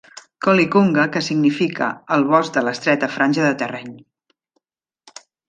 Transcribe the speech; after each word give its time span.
"Coille 0.45 0.69
Cunga" 0.75 1.03
que 1.15 1.21
significa 1.29 1.89
"el 2.15 2.25
bosc 2.31 2.55
de 2.57 2.65
l'estreta 2.69 3.11
franja 3.19 3.45
de 3.49 3.53
terreny". 3.61 3.93